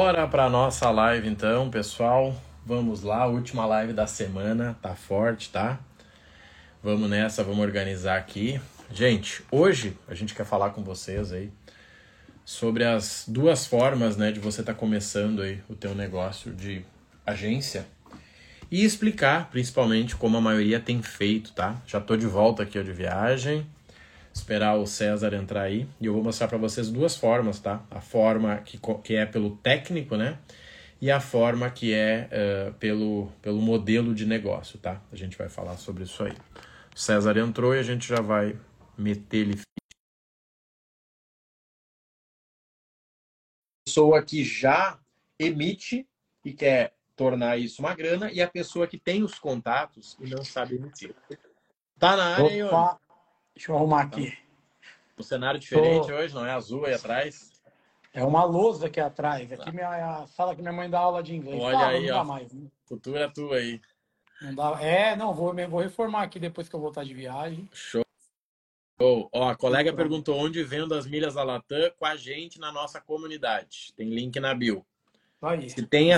[0.00, 2.32] Bora para nossa live então, pessoal.
[2.64, 5.80] Vamos lá, última live da semana, tá forte, tá?
[6.80, 8.60] Vamos nessa, vamos organizar aqui.
[8.92, 11.50] Gente, hoje a gente quer falar com vocês aí
[12.44, 16.84] sobre as duas formas, né, de você estar tá começando aí o teu negócio de
[17.26, 17.84] agência
[18.70, 21.74] e explicar principalmente como a maioria tem feito, tá?
[21.88, 23.66] Já tô de volta aqui ó, de viagem,
[24.32, 27.82] esperar o César entrar aí e eu vou mostrar para vocês duas formas, tá?
[27.90, 30.38] A forma que, que é pelo técnico, né?
[31.00, 35.00] E a forma que é uh, pelo, pelo modelo de negócio, tá?
[35.12, 36.32] A gente vai falar sobre isso aí.
[36.94, 38.56] O César entrou e a gente já vai
[38.96, 39.60] meter ele
[43.88, 44.98] pessoa que já
[45.38, 46.06] emite
[46.44, 50.44] e quer tornar isso uma grana e a pessoa que tem os contatos e não
[50.44, 51.14] sabe emitir.
[51.98, 53.00] Tá na área Opa.
[53.58, 54.38] Deixa eu arrumar aqui.
[55.18, 56.14] Um cenário diferente Tô...
[56.14, 57.50] hoje, não é azul aí atrás?
[58.14, 59.52] É uma lousa aqui atrás.
[59.52, 59.72] Aqui tá.
[59.72, 61.60] minha, a sala que minha mãe dá aula de inglês.
[61.60, 62.22] Olha ah, aí, ó.
[62.22, 62.68] Mais, né?
[62.86, 63.80] Cultura é tua aí.
[64.40, 64.80] Não dá...
[64.80, 67.68] É, não, vou, vou reformar aqui depois que eu voltar de viagem.
[67.72, 68.04] Show.
[69.00, 72.70] Oh, ó, a colega perguntou onde vendo as milhas da Latam com a gente na
[72.70, 73.92] nossa comunidade.
[73.96, 74.86] Tem link na bio.
[75.42, 75.68] Aí.
[75.68, 76.12] Se tem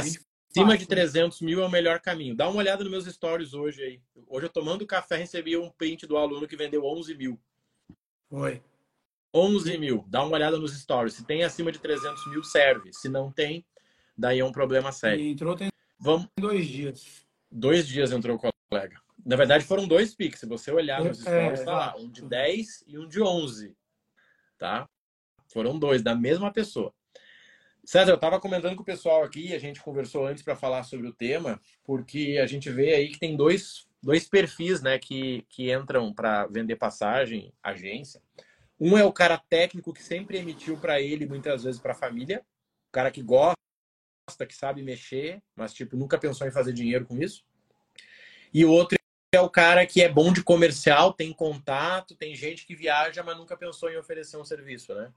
[0.50, 2.34] acima de 300 mil é o melhor caminho.
[2.34, 4.02] Dá uma olhada nos meus stories hoje aí.
[4.26, 7.40] Hoje eu tomando café recebi um print do aluno que vendeu 11 mil.
[8.28, 8.60] Foi.
[9.32, 10.04] 11 mil.
[10.08, 11.14] Dá uma olhada nos stories.
[11.14, 12.92] Se tem acima de 300 mil, serve.
[12.92, 13.64] Se não tem,
[14.18, 15.24] daí é um problema sério.
[15.24, 16.28] E entrou tem Vamos...
[16.36, 17.24] dois dias.
[17.50, 19.00] Dois dias entrou o colega.
[19.24, 20.40] Na verdade, foram dois Pix.
[20.40, 21.96] Se você olhar nos é, stories, é, tá lá.
[21.96, 23.76] Um de 10 e um de 11.
[24.58, 24.88] Tá?
[25.48, 26.92] Foram dois, da mesma pessoa.
[27.90, 31.08] César, eu estava comentando com o pessoal aqui, a gente conversou antes para falar sobre
[31.08, 35.72] o tema, porque a gente vê aí que tem dois, dois perfis né, que, que
[35.72, 38.22] entram para vender passagem, agência.
[38.78, 42.46] Um é o cara técnico que sempre emitiu para ele, muitas vezes para a família,
[42.90, 43.56] o cara que gosta,
[44.46, 47.44] que sabe mexer, mas tipo nunca pensou em fazer dinheiro com isso.
[48.54, 48.96] E o outro
[49.34, 53.36] é o cara que é bom de comercial, tem contato, tem gente que viaja, mas
[53.36, 55.12] nunca pensou em oferecer um serviço, né?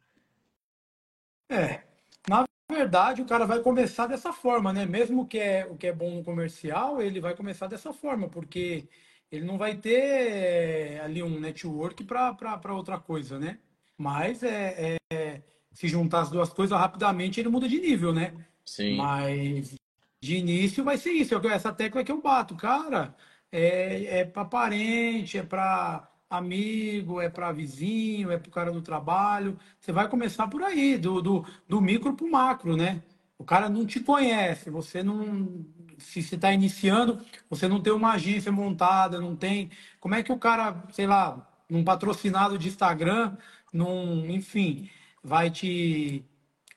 [1.51, 1.92] É.
[2.27, 4.85] Na verdade, o cara vai começar dessa forma, né?
[4.85, 8.87] Mesmo que é o que é bom no comercial, ele vai começar dessa forma, porque
[9.31, 13.59] ele não vai ter ali um network para outra coisa, né?
[13.97, 15.41] Mas é, é,
[15.71, 18.33] se juntar as duas coisas rapidamente, ele muda de nível, né?
[18.65, 18.95] Sim.
[18.95, 19.75] Mas
[20.21, 21.35] de início vai ser isso.
[21.47, 23.15] Essa tecla que eu bato, cara
[23.53, 28.81] é, é para parente, é para amigo, é para vizinho, é para o cara do
[28.81, 29.57] trabalho.
[29.79, 33.01] Você vai começar por aí, do, do, do micro para o macro, né?
[33.37, 35.65] O cara não te conhece, você não.
[35.97, 39.69] Se você está iniciando, você não tem uma agência montada, não tem.
[39.99, 43.35] Como é que o cara, sei lá, num patrocinado de Instagram,
[43.71, 44.89] num, enfim,
[45.23, 46.23] vai te.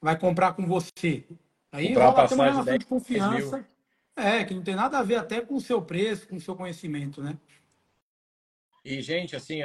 [0.01, 1.25] vai comprar com você?
[1.71, 3.67] Aí rola uma relação de confiança.
[4.17, 6.57] É, que não tem nada a ver até com o seu preço, com o seu
[6.57, 7.37] conhecimento, né?
[8.87, 9.63] E, gente, assim,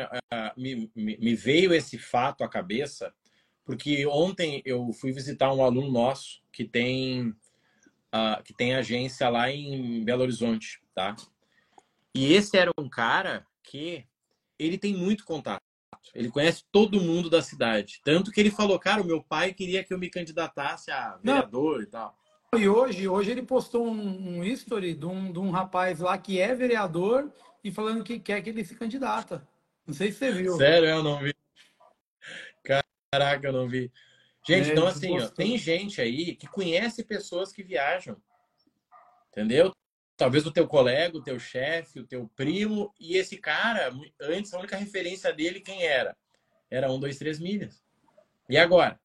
[0.58, 3.14] me, me veio esse fato à cabeça,
[3.64, 7.32] porque ontem eu fui visitar um aluno nosso que tem,
[8.44, 11.16] que tem agência lá em Belo Horizonte, tá?
[12.16, 14.08] E esse era um cara que
[14.58, 15.62] ele tem muito contato.
[16.16, 18.02] Ele conhece todo mundo da cidade.
[18.04, 21.76] Tanto que ele falou, cara, o meu pai queria que eu me candidatasse a vereador
[21.76, 21.84] Não.
[21.84, 22.18] e tal.
[22.58, 26.40] E hoje, hoje ele postou um, um history de um, de um rapaz lá que
[26.40, 27.32] é vereador
[27.64, 29.48] e falando que quer que ele se candidata.
[29.86, 30.56] Não sei se você viu.
[30.58, 31.34] Sério, eu não vi.
[32.64, 33.92] Caraca, eu não vi.
[34.48, 38.18] Gente, é, então assim, ó, tem gente aí que conhece pessoas que viajam.
[39.30, 39.76] Entendeu?
[40.18, 44.60] Talvez o teu colega, o teu chefe, o teu primo, e esse cara, antes a
[44.60, 46.16] única referência dele, quem era?
[46.70, 47.84] Era um, dois, três milhas.
[48.50, 49.00] E agora?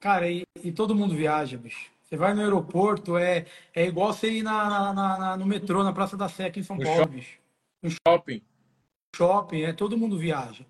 [0.00, 1.90] Cara, e, e todo mundo viaja, bicho.
[2.06, 5.92] Você vai no aeroporto, é, é igual você ir na, na, na no metrô, na
[5.92, 7.16] Praça da Sé aqui em São no Paulo, shopping.
[7.16, 7.38] bicho.
[7.82, 8.42] No shopping.
[9.16, 10.64] Shopping, é, todo mundo viaja.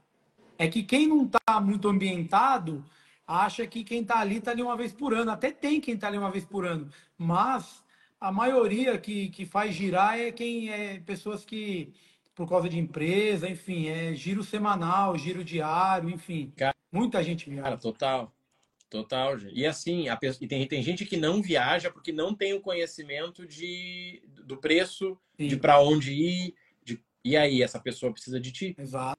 [0.57, 2.83] É que quem não está muito ambientado
[3.27, 5.31] acha que quem está ali está ali uma vez por ano.
[5.31, 6.89] Até tem quem está ali uma vez por ano.
[7.19, 7.85] Mas
[8.19, 11.93] a maioria que, que faz girar é quem é pessoas que,
[12.35, 16.51] por causa de empresa, enfim, é giro semanal, giro diário, enfim.
[16.57, 17.63] Cara, muita gente viaja.
[17.63, 18.33] Cara, total.
[18.89, 22.61] Total, e assim, a, e tem, tem gente que não viaja porque não tem o
[22.61, 25.49] conhecimento de, do preço, Sim.
[25.49, 26.55] de para onde ir,
[26.85, 28.77] de, e aí essa pessoa precisa de ti.
[28.79, 29.19] Exato.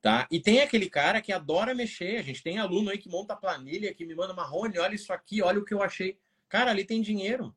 [0.00, 0.28] Tá?
[0.30, 3.92] E tem aquele cara que adora mexer, a gente tem aluno aí que monta planilha,
[3.92, 6.16] que me manda Marrone, olha isso aqui, olha o que eu achei.
[6.48, 7.54] Cara, ali tem dinheiro.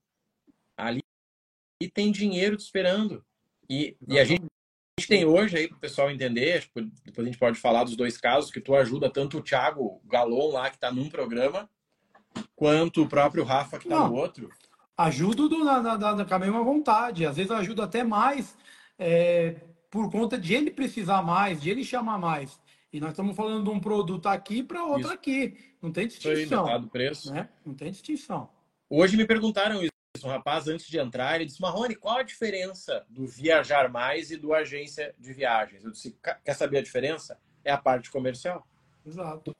[0.75, 1.03] Ali
[1.93, 3.23] tem dinheiro te esperando.
[3.69, 4.50] E, e a gente
[4.99, 6.69] gente tem hoje aí para o pessoal entender,
[7.03, 10.51] depois a gente pode falar dos dois casos, que tu ajuda tanto o Thiago Galon
[10.51, 11.69] lá, que está num programa,
[12.55, 14.49] quanto o próprio Rafa que está no outro.
[14.97, 17.25] Ajudo do, na, na, na, com a mesma vontade.
[17.25, 18.55] Às vezes ajuda até mais
[18.99, 19.55] é,
[19.89, 22.59] por conta de ele precisar mais, de ele chamar mais.
[22.93, 25.13] E nós estamos falando de um produto aqui para outro isso.
[25.13, 25.57] aqui.
[25.81, 26.67] Não tem distinção.
[26.67, 27.33] Aí, preço.
[27.33, 27.49] Né?
[27.65, 28.49] Não tem distinção.
[28.89, 29.91] Hoje me perguntaram isso.
[30.23, 34.37] Um rapaz, antes de entrar, ele disse: Marrone, qual a diferença do Viajar Mais e
[34.37, 35.83] do agência de viagens?
[35.83, 37.39] Eu disse: quer saber a diferença?
[37.63, 38.67] É a parte comercial.
[39.05, 39.55] Exato.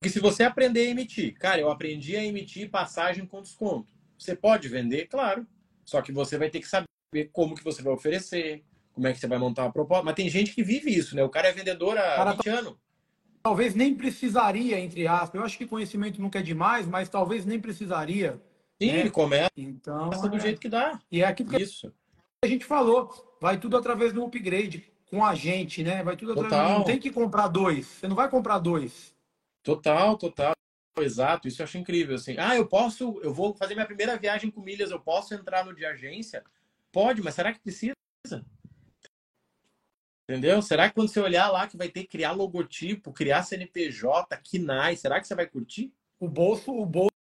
[0.00, 3.92] Porque se você aprender a emitir, cara, eu aprendi a emitir passagem com desconto.
[4.16, 5.46] Você pode vender, claro.
[5.84, 6.86] Só que você vai ter que saber
[7.32, 10.04] como que você vai oferecer, como é que você vai montar uma proposta.
[10.04, 11.24] Mas tem gente que vive isso, né?
[11.24, 12.76] O cara é vendedor há cara, 20 anos.
[13.42, 15.40] Talvez nem precisaria, entre aspas.
[15.40, 18.40] Eu acho que conhecimento nunca é demais, mas talvez nem precisaria.
[18.80, 19.00] Sim, né?
[19.00, 20.40] ele começa então, do é...
[20.40, 21.00] jeito que dá.
[21.10, 21.92] E é aquilo que isso.
[22.42, 23.36] a gente falou.
[23.40, 26.02] Vai tudo através do upgrade com a gente, né?
[26.02, 26.52] Vai tudo através.
[26.52, 26.78] Total.
[26.78, 27.86] Não tem que comprar dois.
[27.86, 29.14] Você não vai comprar dois.
[29.62, 30.52] Total, total.
[30.98, 32.16] Exato, isso eu acho incrível.
[32.16, 35.64] Assim, ah, eu posso, eu vou fazer minha primeira viagem com milhas, eu posso entrar
[35.64, 36.42] no de agência?
[36.90, 37.92] Pode, mas será que precisa?
[40.28, 40.60] Entendeu?
[40.60, 44.96] Será que quando você olhar lá que vai ter que criar logotipo, criar CNPJ, KNAI,
[44.96, 45.92] será que você vai curtir?
[46.18, 47.17] O bolso, o bolso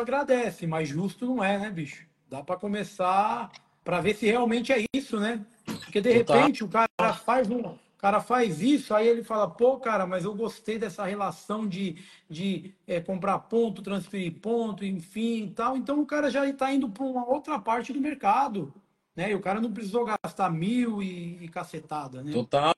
[0.00, 2.06] agradece, mas justo não é, né, bicho?
[2.28, 3.50] Dá para começar
[3.84, 5.44] para ver se realmente é isso, né?
[5.64, 10.06] Porque de repente o cara faz um, cara faz isso, aí ele fala, pô, cara,
[10.06, 11.96] mas eu gostei dessa relação de,
[12.28, 15.76] de é, comprar ponto, transferir ponto, enfim tal.
[15.76, 18.72] Então o cara já está indo para uma outra parte do mercado.
[19.16, 19.32] Né?
[19.32, 22.32] E o cara não precisou gastar mil e, e cacetada, né?
[22.32, 22.72] Total.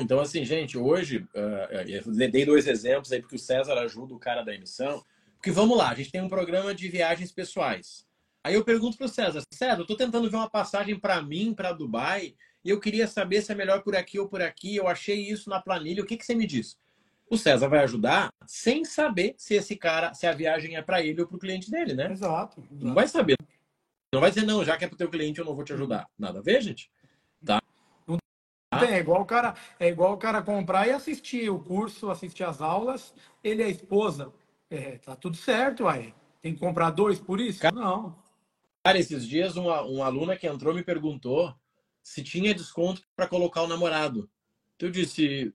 [0.00, 4.18] Então, assim, gente, hoje, uh, eu dei dois exemplos aí, porque o César ajuda o
[4.18, 5.04] cara da emissão.
[5.44, 8.06] Porque vamos lá, a gente tem um programa de viagens pessoais.
[8.42, 11.52] Aí eu pergunto para o César, César, eu estou tentando ver uma passagem para mim,
[11.52, 14.74] para Dubai, e eu queria saber se é melhor por aqui ou por aqui.
[14.74, 16.02] Eu achei isso na planilha.
[16.02, 16.78] O que, que você me diz?
[17.28, 21.20] O César vai ajudar sem saber se esse cara, se a viagem é para ele
[21.20, 22.10] ou para o cliente dele, né?
[22.10, 22.86] Exato, exato.
[22.86, 23.36] Não vai saber.
[24.14, 25.74] Não vai dizer, não, já que é para o teu cliente, eu não vou te
[25.74, 26.08] ajudar.
[26.18, 26.90] Nada a ver, gente.
[27.44, 27.60] Tá?
[28.08, 28.18] Não
[28.80, 32.44] tem, é igual o cara, é igual o cara comprar e assistir o curso, assistir
[32.44, 33.12] as aulas.
[33.42, 34.32] Ele é a esposa.
[34.70, 36.14] É, tá tudo certo, aí.
[36.40, 37.60] Tem que comprar dois por isso?
[37.60, 38.16] Cara, não.
[38.84, 41.54] Cara, esses dias uma, uma aluna que entrou me perguntou
[42.02, 44.28] se tinha desconto para colocar o namorado.
[44.76, 45.54] Então eu disse,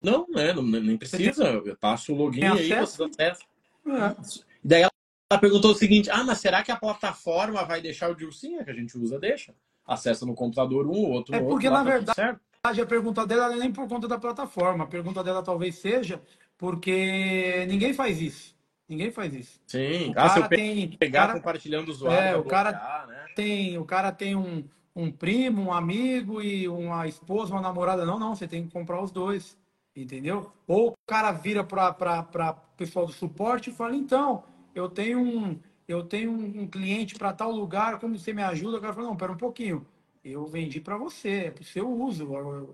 [0.00, 3.42] não, né, não, nem precisa, eu passo o login aí, você acessa.
[3.84, 4.16] É.
[4.62, 8.56] Daí ela perguntou o seguinte, ah, mas será que a plataforma vai deixar o sim,
[8.58, 9.54] é que a gente usa, deixa.
[9.84, 11.70] Acessa no computador um, outro é porque, outro.
[11.70, 12.40] Na verdade,
[12.80, 14.84] a pergunta dela não é nem por conta da plataforma.
[14.84, 16.20] A pergunta dela talvez seja
[16.58, 18.58] porque ninguém faz isso.
[18.88, 19.60] Ninguém faz isso.
[19.66, 20.10] Sim.
[20.10, 22.18] O ah, se eu tem, pegar cara, compartilhando o usuário.
[22.18, 23.26] É, o cara né?
[23.36, 24.64] tem, o cara tem um,
[24.96, 28.04] um primo, um amigo e uma esposa, uma namorada.
[28.04, 29.56] Não, não, você tem que comprar os dois,
[29.94, 30.50] entendeu?
[30.66, 34.42] Ou o cara vira para o pessoal do suporte e fala, então,
[34.74, 38.78] eu tenho um, eu tenho um cliente para tal lugar, como você me ajuda?
[38.78, 39.86] O cara fala, não, pera um pouquinho,
[40.24, 42.28] eu vendi para você, é para o seu uso,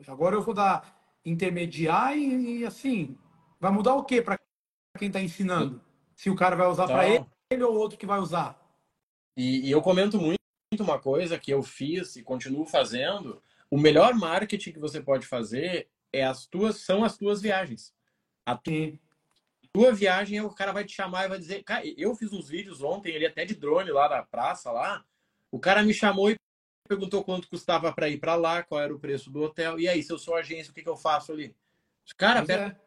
[0.06, 3.16] agora eu vou dar intermediar e, e assim,
[3.64, 4.38] vai mudar o que para
[4.98, 5.80] quem está ensinando?
[6.14, 8.60] Se o cara vai usar para ele, ele ou outro que vai usar?
[9.34, 10.38] E, e eu comento muito
[10.80, 13.42] uma coisa que eu fiz e continuo fazendo.
[13.70, 17.94] O melhor marketing que você pode fazer é as tuas, são as tuas viagens.
[18.44, 18.70] A tu,
[19.72, 22.82] tua viagem, o cara vai te chamar e vai dizer, cara, eu fiz uns vídeos
[22.82, 25.02] ontem, ele até de drone lá da praça lá.
[25.50, 26.36] O cara me chamou e
[26.86, 29.80] perguntou quanto custava para ir para lá, qual era o preço do hotel.
[29.80, 31.56] E aí, se eu sou agência, o que, que eu faço ali?
[32.18, 32.83] Cara, pera, é.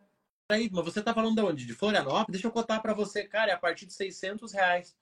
[0.50, 1.66] Aí, mas você tá falando de onde?
[1.66, 2.32] De Florianópolis?
[2.32, 4.96] Deixa eu cotar para você, cara, é a partir de 600 reais.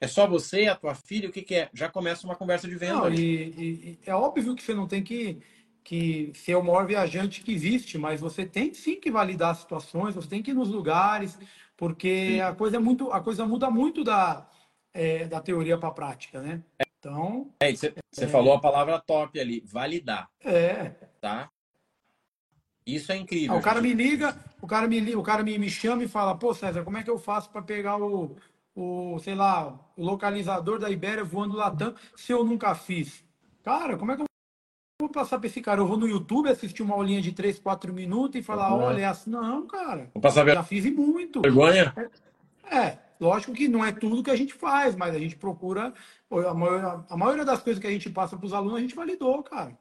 [0.00, 1.70] É só você, a tua filha, o que, que é?
[1.74, 2.94] Já começa uma conversa de venda.
[2.94, 5.38] Não, e, e, é óbvio que você não tem que,
[5.84, 10.14] que ser o maior viajante que existe, mas você tem sim que validar as situações,
[10.14, 11.38] você tem que ir nos lugares,
[11.76, 14.48] porque a coisa, é muito, a coisa muda muito da,
[14.94, 16.62] é, da teoria para a prática, né?
[16.98, 17.52] Então.
[17.62, 20.30] É, você é, falou a palavra top ali, validar.
[20.42, 20.90] É.
[21.20, 21.50] Tá?
[22.86, 23.54] Isso é incrível.
[23.54, 26.34] Ah, o cara me liga, o cara me, o cara me, me chama e fala,
[26.34, 28.36] pô, César, como é que eu faço para pegar o,
[28.74, 33.24] o, sei lá, o localizador da Ibéria voando Latam, se eu nunca fiz.
[33.62, 34.26] Cara, como é que eu
[35.00, 35.80] vou passar para esse cara?
[35.80, 38.82] Eu vou no YouTube assistir uma aulinha de 3, 4 minutos e falar, uhum.
[38.82, 39.30] olha, é assim.
[39.30, 40.10] Não, cara.
[40.14, 41.42] Vou passar Já fiz e muito.
[41.42, 41.94] Vergonha?
[42.70, 45.92] É, é, lógico que não é tudo que a gente faz, mas a gente procura.
[46.30, 48.94] A maioria, a maioria das coisas que a gente passa para os alunos, a gente
[48.94, 49.76] validou, cara.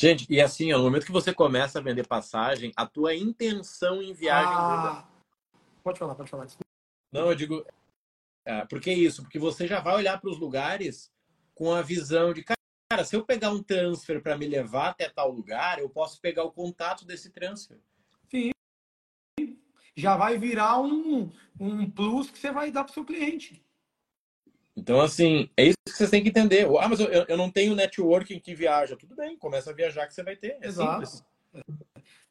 [0.00, 4.14] Gente, e assim, no momento que você começa a vender passagem, a tua intenção em
[4.14, 4.50] viagem.
[4.50, 5.06] Ah,
[5.84, 6.46] pode falar, pode falar.
[7.12, 7.66] Não, eu digo.
[8.46, 9.20] É, por que isso?
[9.20, 11.12] Porque você já vai olhar para os lugares
[11.54, 15.30] com a visão de, cara, se eu pegar um transfer para me levar até tal
[15.30, 17.78] lugar, eu posso pegar o contato desse transfer.
[18.30, 18.52] Sim.
[19.94, 21.30] já vai virar um,
[21.60, 23.62] um plus que você vai dar para o seu cliente.
[24.76, 26.66] Então, assim, é isso que vocês têm que entender.
[26.78, 28.96] Ah, mas eu, eu não tenho networking que viaja.
[28.96, 30.56] Tudo bem, começa a viajar que você vai ter.
[30.60, 31.06] É Exato.
[31.06, 31.30] Simples.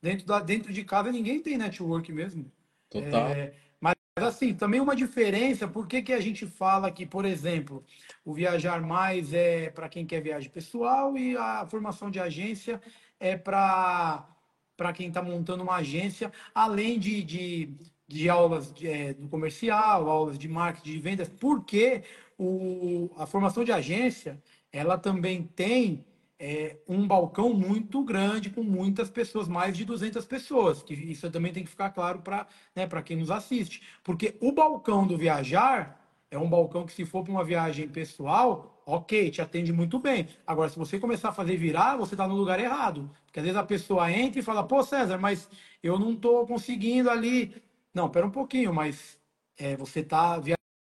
[0.02, 2.50] Dentro, da, dentro de casa ninguém tem network mesmo.
[2.90, 3.30] Total.
[3.30, 7.84] É, mas assim, também uma diferença, por que, que a gente fala que, por exemplo,
[8.24, 12.82] o viajar mais é para quem quer viagem pessoal e a formação de agência
[13.20, 14.28] é para
[14.76, 17.74] para quem está montando uma agência, além de, de,
[18.08, 22.02] de aulas de, é, do comercial, aulas de marketing, de vendas, porque
[22.40, 24.42] o, a formação de agência
[24.72, 26.06] ela também tem
[26.40, 31.52] é, um balcão muito grande com muitas pessoas, mais de 200 pessoas, que isso também
[31.52, 36.00] tem que ficar claro para né, quem nos assiste, porque o balcão do viajar
[36.32, 40.28] é um balcão que se for para uma viagem pessoal, ok, te atende muito bem.
[40.46, 43.10] Agora, se você começar a fazer virar, você está no lugar errado.
[43.26, 45.50] Porque às vezes a pessoa entra e fala, pô, César, mas
[45.82, 47.56] eu não estou conseguindo ali.
[47.94, 49.18] Não, pera um pouquinho, mas
[49.58, 50.40] é, você está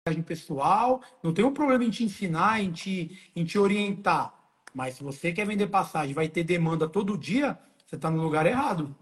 [0.07, 4.35] viagem pessoal, não tem um problema em te ensinar, em te, em te orientar.
[4.75, 8.45] Mas se você quer vender passagem, vai ter demanda todo dia, você está no lugar
[8.45, 8.95] errado.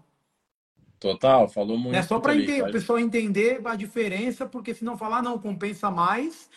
[1.01, 1.93] Total, falou muito.
[1.93, 6.49] É só para o pessoal entender a diferença, porque se não falar, não, compensa mais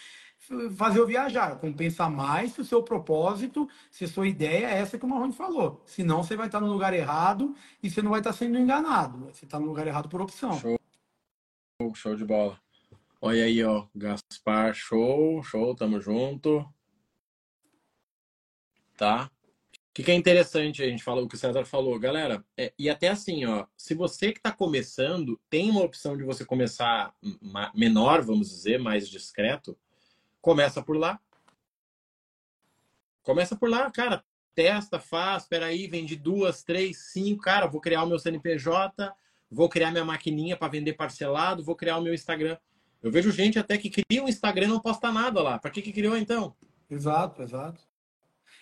[0.77, 1.59] fazer o viajar.
[1.59, 5.33] Compensa mais se o seu propósito, se a sua ideia é essa que o Marrone
[5.33, 5.83] falou.
[5.85, 9.27] Senão você vai estar no lugar errado e você não vai estar sendo enganado.
[9.33, 10.57] Você está no lugar errado por opção.
[10.61, 10.79] Show,
[11.97, 12.65] show de bola.
[13.21, 16.67] Olha aí, ó, Gaspar, show, show, tamo junto.
[18.97, 19.31] Tá?
[19.97, 22.91] que, que é interessante, a gente fala o que o César falou, galera, é, e
[22.91, 27.15] até assim, ó, se você que está começando tem uma opção de você começar
[27.75, 29.75] menor, vamos dizer, mais discreto,
[30.43, 31.19] começa por lá.
[33.23, 34.23] Começa por lá, cara,
[34.55, 39.11] testa, faz, espera aí, vende duas, três, cinco, cara, vou criar o meu CNPJ,
[39.51, 42.59] vou criar minha maquininha para vender parcelado, vou criar o meu Instagram.
[43.07, 45.61] Eu vejo gente até que cria um Instagram e não posta nada lá.
[45.61, 46.57] Para que que criou então?
[46.91, 47.81] Exato, exato.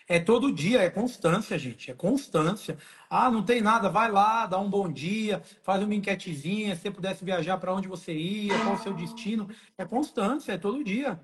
[0.07, 1.91] É todo dia, é constância, gente.
[1.91, 2.77] É constância.
[3.09, 6.91] Ah, não tem nada, vai lá, dá um bom dia, faz uma enquetezinha, se você
[6.91, 9.49] pudesse viajar para onde você ia, qual o seu destino.
[9.79, 11.19] É constância, é todo dia.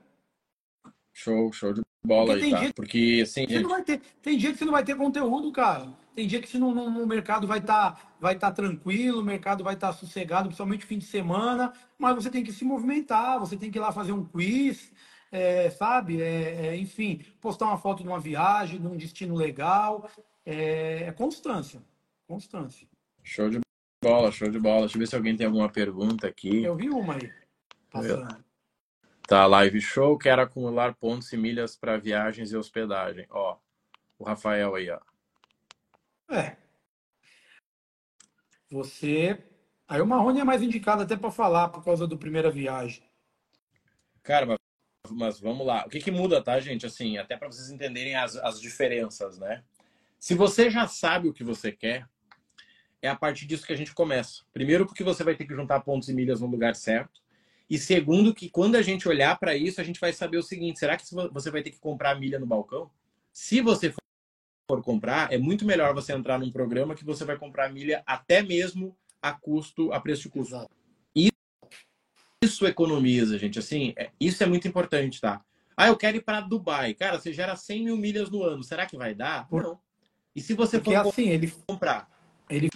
[1.12, 2.72] Show, show de bola Porque aí, tá?
[2.74, 3.40] Porque assim.
[3.42, 3.62] Gente...
[3.62, 5.88] não vai ter, tem dia que você não vai ter conteúdo, cara.
[6.14, 9.62] Tem dia que você não, no, mercado vai estar tá, vai tá tranquilo, o mercado
[9.62, 13.56] vai estar tá sossegado, principalmente fim de semana, mas você tem que se movimentar, você
[13.56, 14.92] tem que ir lá fazer um quiz,
[15.30, 16.20] é, sabe?
[16.20, 20.10] É, é, enfim, postar uma foto de uma viagem, de um destino legal.
[20.44, 21.80] É, é, constância.
[22.26, 22.88] Constância.
[23.22, 23.60] Show de
[24.02, 24.80] bola, show de bola.
[24.80, 26.64] Deixa eu ver se alguém tem alguma pergunta aqui.
[26.64, 27.30] Eu vi uma aí.
[27.90, 28.49] Passando.
[29.30, 30.18] Tá, live show.
[30.18, 33.28] Quero acumular pontos e milhas para viagens e hospedagem.
[33.30, 33.56] Ó,
[34.18, 34.98] o Rafael aí, ó.
[36.34, 36.56] É.
[38.68, 39.38] Você.
[39.86, 43.04] Aí o Marrone é mais indicado até para falar por causa do primeira viagem.
[44.20, 44.58] Cara, mas
[45.08, 45.86] mas vamos lá.
[45.86, 46.84] O que, que muda, tá, gente?
[46.84, 49.62] Assim, até para vocês entenderem as, as diferenças, né?
[50.18, 52.04] Se você já sabe o que você quer,
[53.00, 54.42] é a partir disso que a gente começa.
[54.52, 57.20] Primeiro, porque você vai ter que juntar pontos e milhas no lugar certo.
[57.70, 60.80] E segundo, que quando a gente olhar para isso, a gente vai saber o seguinte:
[60.80, 62.90] será que você vai ter que comprar milha no balcão?
[63.32, 63.94] Se você
[64.68, 68.42] for comprar, é muito melhor você entrar num programa que você vai comprar milha até
[68.42, 70.56] mesmo a custo, a preço de custo.
[70.56, 70.80] Exato
[72.42, 73.58] isso economiza, gente.
[73.58, 75.42] Assim, é, isso é muito importante, tá?
[75.76, 76.94] Ah, eu quero ir para Dubai.
[76.94, 78.62] Cara, você gera 100 mil milhas no ano.
[78.62, 79.46] Será que vai dar?
[79.50, 79.78] Não.
[80.34, 82.08] E se você Porque, for assim, ele, comprar?
[82.48, 82.68] Ele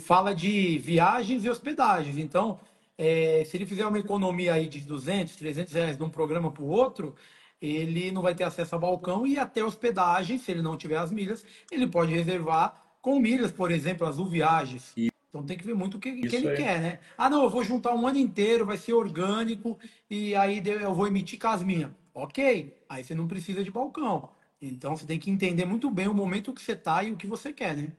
[0.00, 2.18] fala de viagens e hospedagens.
[2.18, 2.60] Então,
[2.98, 6.62] é, se ele fizer uma economia aí de 200, 300 reais de um programa para
[6.62, 7.14] o outro,
[7.60, 11.10] ele não vai ter acesso a balcão e até hospedagem, se ele não tiver as
[11.10, 14.92] milhas, ele pode reservar com milhas, por exemplo, Azul Viagens.
[14.96, 16.98] E então tem que ver muito o que, que ele quer, né?
[17.16, 21.06] Ah, não, eu vou juntar um ano inteiro, vai ser orgânico e aí eu vou
[21.06, 21.94] emitir casminha.
[22.14, 24.30] Ok, aí você não precisa de balcão.
[24.62, 27.26] Então você tem que entender muito bem o momento que você está e o que
[27.26, 27.92] você quer, né?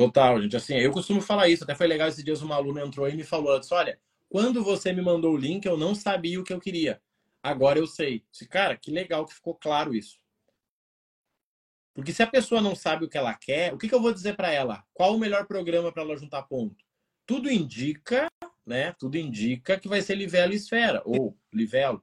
[0.00, 0.56] Total, gente.
[0.56, 1.62] Assim, eu costumo falar isso.
[1.62, 4.94] Até foi legal esses dias uma aluna entrou e me falou: disse, olha, quando você
[4.94, 7.02] me mandou o link, eu não sabia o que eu queria.
[7.42, 8.24] Agora eu sei.
[8.32, 10.18] Disse, cara, que legal que ficou claro isso.
[11.92, 14.10] Porque se a pessoa não sabe o que ela quer, o que, que eu vou
[14.10, 14.82] dizer para ela?
[14.94, 16.82] Qual o melhor programa para ela juntar ponto?
[17.26, 18.26] Tudo indica,
[18.64, 18.94] né?
[18.98, 22.02] Tudo indica que vai ser Livelo e Esfera, ou Livelo.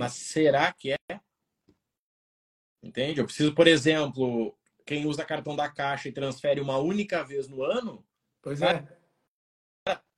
[0.00, 1.20] Mas será que é?
[2.82, 3.20] Entende?
[3.20, 4.55] Eu preciso, por exemplo,
[4.86, 8.06] quem usa cartão da Caixa e transfere uma única vez no ano,
[8.40, 8.86] pois é.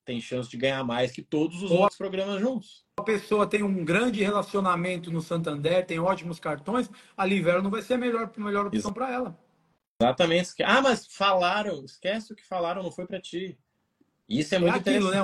[0.05, 2.87] Tem chance de ganhar mais que todos os ou outros programas juntos.
[2.99, 7.83] A pessoa tem um grande relacionamento no Santander, tem ótimos cartões, a Livelo não vai
[7.83, 9.39] ser a melhor, a melhor opção para ela.
[10.01, 10.63] Exatamente.
[10.63, 13.59] Ah, mas falaram, esquece o que falaram, não foi para ti.
[14.29, 15.19] Isso é, é muito aquilo, né?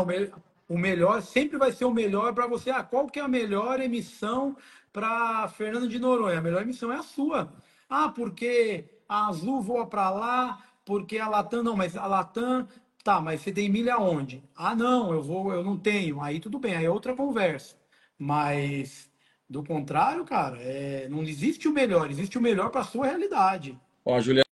[0.69, 2.71] o melhor sempre vai ser o melhor para você.
[2.71, 4.57] Ah, qual que é a melhor emissão
[4.93, 6.39] para Fernando de Noronha?
[6.39, 7.53] A melhor emissão é a sua.
[7.89, 12.67] Ah, porque a Azul voa para lá, porque a Latam não, mas a Latam
[13.03, 14.43] tá, mas você tem milha onde?
[14.57, 16.21] Ah, não, eu vou, eu não tenho.
[16.21, 17.77] Aí tudo bem, aí é outra conversa.
[18.19, 19.11] Mas
[19.49, 23.79] do contrário, cara, é, não existe o melhor, existe o melhor para sua realidade.
[24.05, 24.45] Ó, a Juliana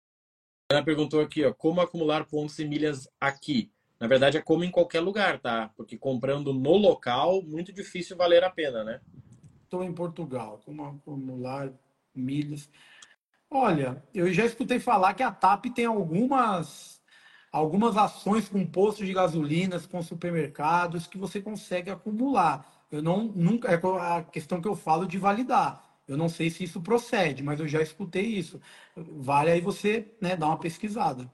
[0.85, 3.71] perguntou aqui, ó, como acumular pontos e milhas aqui?
[3.99, 5.71] Na verdade, é como em qualquer lugar, tá?
[5.76, 9.00] Porque comprando no local, muito difícil valer a pena, né?
[9.62, 11.73] Estou em Portugal, como acumular
[12.14, 12.68] milhas.
[13.54, 17.02] Olha, eu já escutei falar que a TAP tem algumas
[17.52, 22.87] algumas ações com postos de gasolinas, com supermercados que você consegue acumular.
[22.90, 25.85] Eu não nunca é a questão que eu falo de validar.
[26.09, 28.59] Eu não sei se isso procede, mas eu já escutei isso.
[28.97, 31.30] Vale aí você, né, dar uma pesquisada.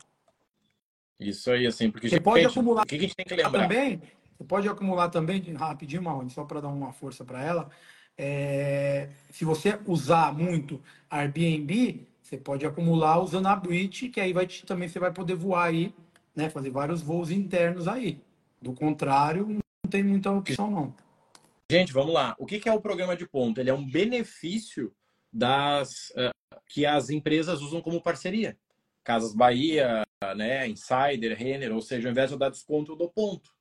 [1.20, 2.82] Isso aí, assim, porque você pode acumular.
[2.82, 4.02] O que a gente tem que lembrar também?
[4.36, 7.70] Você pode acumular também, rapidinho, Marrone, só para dar uma força para ela.
[8.18, 14.46] É, se você usar muito Airbnb, você pode acumular usando a Bridge, que aí vai
[14.46, 15.94] te, também você vai poder voar aí,
[16.34, 16.50] né?
[16.50, 18.20] Fazer vários voos internos aí.
[18.60, 20.94] Do contrário, não tem muita opção, não.
[21.70, 22.34] Gente, vamos lá.
[22.38, 23.60] O que é o programa de ponto?
[23.60, 24.92] Ele é um benefício
[25.32, 28.58] das uh, que as empresas usam como parceria.
[29.04, 30.04] Casas Bahia,
[30.36, 33.54] né, Insider, Renner, ou seja, ao invés de eu dar desconto, eu dou ponto.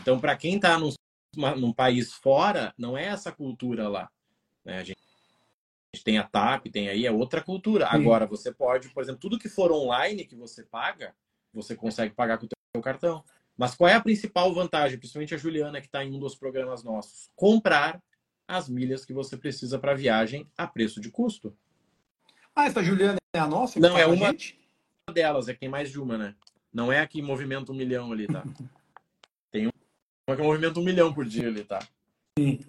[0.00, 0.78] Então, para quem está
[1.36, 4.10] num, num, país fora, não é essa cultura lá.
[4.64, 4.78] Né?
[4.78, 4.98] A, gente,
[6.04, 7.88] tem a TAP, tem aí, é outra cultura.
[7.88, 7.96] Sim.
[7.96, 11.14] Agora, você pode, por exemplo, tudo que for online que você paga,
[11.52, 13.24] você consegue pagar com o seu cartão.
[13.56, 16.82] Mas qual é a principal vantagem, principalmente a Juliana, que está em um dos programas
[16.82, 17.30] nossos?
[17.36, 18.02] Comprar
[18.48, 21.56] as milhas que você precisa para a viagem a preço de custo.
[22.54, 23.78] Ah, essa Juliana é a nossa?
[23.80, 24.58] Não, tá é uma gente?
[25.12, 26.34] delas, é que tem mais de uma, né?
[26.72, 28.44] Não é a que movimenta um milhão ali, tá?
[29.50, 29.70] tem
[30.26, 31.80] uma que movimenta um milhão por dia ali, tá?
[32.38, 32.60] Sim.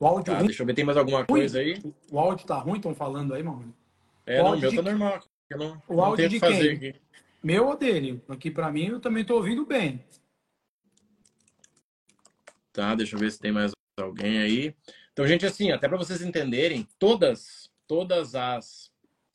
[0.00, 1.80] O áudio tá, deixa eu ver, tem mais alguma coisa aí?
[2.10, 3.72] O áudio tá ruim, estão falando aí, mano?
[4.26, 5.20] É, o não, meu tá normal.
[5.48, 6.90] Eu não, o não áudio de fazer quem?
[6.90, 7.00] aqui.
[7.42, 8.22] Meu ou dele?
[8.28, 10.04] Aqui para mim eu também tô ouvindo bem.
[12.72, 14.74] Tá, deixa eu ver se tem mais alguém aí.
[15.12, 18.90] Então, gente, assim, até para vocês entenderem, todas, todas as,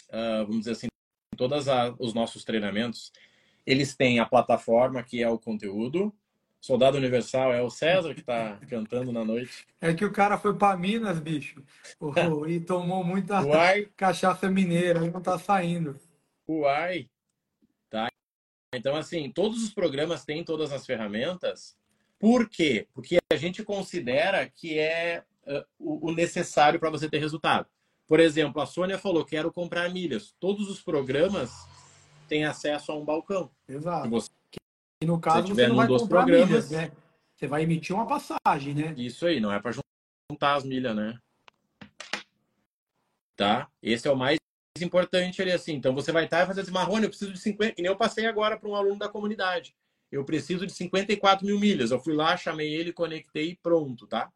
[0.10, 0.88] uh, vamos dizer assim,
[1.38, 1.66] todos
[2.00, 3.12] os nossos treinamentos,
[3.68, 6.16] eles têm a plataforma que é o conteúdo.
[6.62, 9.68] Soldado Universal é o César que está cantando na noite.
[9.82, 11.62] É que o cara foi para Minas, bicho,
[12.48, 13.90] e tomou muita Uai.
[13.98, 16.00] cachaça mineira, não tá saindo.
[16.48, 17.10] Uai.
[17.90, 18.10] Tá?
[18.74, 21.76] Então, assim, todos os programas têm todas as ferramentas.
[22.18, 22.88] Por quê?
[22.94, 27.68] Porque a gente considera que é uh, o necessário para você ter resultado.
[28.08, 30.34] Por exemplo, a Sônia falou: quero comprar milhas.
[30.40, 31.52] Todos os programas
[32.28, 33.50] têm acesso a um balcão.
[33.68, 34.10] Exato.
[34.10, 34.30] Você,
[35.02, 36.92] e no caso, você não vai comprar programas, milhas, né?
[37.36, 38.94] Você vai emitir uma passagem, né?
[38.98, 39.72] Isso aí, não é para
[40.30, 41.20] juntar as milhas, né?
[43.36, 43.70] Tá?
[43.82, 44.40] Esse é o mais
[44.80, 45.74] importante ali, assim.
[45.74, 47.98] Então você vai estar e fazer assim, Marrone, eu preciso de 50, que nem eu
[47.98, 49.76] passei agora para um aluno da comunidade.
[50.12, 51.92] Eu preciso de 54 mil milhas.
[51.92, 54.32] Eu fui lá, chamei ele, conectei e pronto, tá?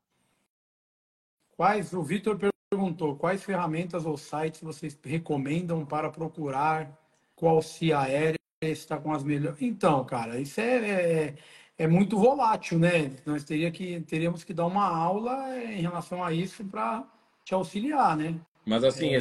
[1.56, 2.38] Quais, o Vitor
[2.72, 7.01] perguntou, quais ferramentas ou sites vocês recomendam para procurar
[7.42, 9.60] qual CIA aérea está com as melhores?
[9.60, 11.36] Então, cara, isso é, é,
[11.76, 13.12] é, muito volátil, né?
[13.26, 17.04] Nós teria que, teríamos que dar uma aula em relação a isso para
[17.44, 18.40] te auxiliar, né?
[18.64, 19.20] Mas assim, é...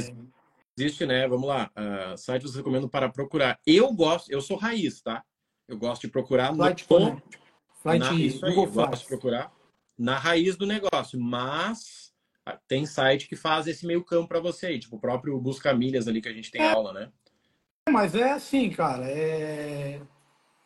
[0.76, 1.26] existe, né?
[1.26, 3.58] Vamos lá, uh, sites eu recomendo para procurar.
[3.66, 5.24] Eu gosto, eu sou raiz, tá?
[5.66, 7.22] Eu gosto de procurar Flight no...
[7.80, 9.50] Flight, na, isso aí, Google gosto de procurar
[9.98, 12.12] na raiz do negócio, mas
[12.68, 16.06] tem site que faz esse meio campo para você aí, tipo o próprio Busca Milhas
[16.06, 17.10] ali que a gente tem é, aula, né?
[17.90, 20.00] Mas é assim, cara, é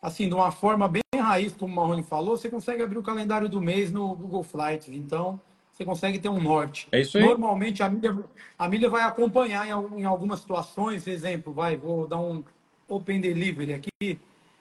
[0.00, 3.48] assim, de uma forma bem raiz, como o Marrone falou, você consegue abrir o calendário
[3.48, 5.40] do mês no Google Flights, então
[5.72, 6.86] você consegue ter um norte.
[6.92, 7.24] É isso aí.
[7.24, 8.16] Normalmente a milha,
[8.58, 12.44] a milha vai acompanhar em, em algumas situações, exemplo, vai, vou dar um
[12.86, 14.20] Open Delivery aqui,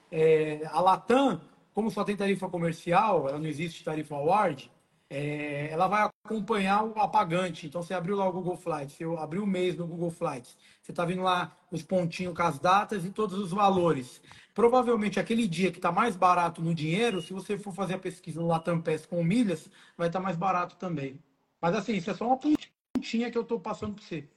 [0.10, 1.42] é, a Latam,
[1.74, 4.72] como só tem tarifa comercial, ela não existe tarifa award,
[5.10, 7.68] é, ela vai acompanhar o apagante.
[7.68, 10.92] Então, você abriu lá o Google Flights, você abriu o mês no Google Flights, você
[10.92, 14.22] está vendo lá os pontinhos com as datas e todos os valores.
[14.54, 18.40] Provavelmente, aquele dia que está mais barato no dinheiro, se você for fazer a pesquisa
[18.40, 21.20] no Latam Pass com milhas, vai estar tá mais barato também.
[21.60, 24.28] Mas, assim, isso é só uma pontinha que eu estou passando para você.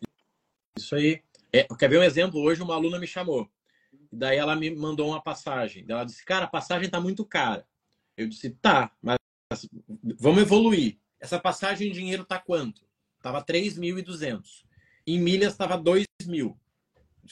[0.77, 1.23] Isso aí.
[1.53, 2.41] É, quer ver um exemplo?
[2.41, 3.49] Hoje uma aluna me chamou.
[4.13, 5.85] Daí ela me mandou uma passagem.
[5.89, 7.67] Ela disse, cara, a passagem está muito cara.
[8.17, 9.17] Eu disse, tá, mas
[10.19, 10.99] Vamos evoluir.
[11.27, 12.83] Essa passagem em dinheiro tá quanto?
[13.21, 14.65] Tava 3.200.
[15.05, 16.57] Em milhas estava 2.000.